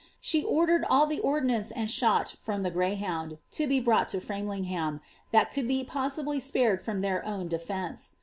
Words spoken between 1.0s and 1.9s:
llw' Ordnance and